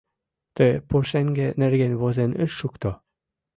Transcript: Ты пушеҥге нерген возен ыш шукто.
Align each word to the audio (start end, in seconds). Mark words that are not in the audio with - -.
Ты 0.55 0.67
пушеҥге 0.87 1.47
нерген 1.61 1.93
возен 2.01 2.31
ыш 2.43 2.51
шукто. 2.59 2.91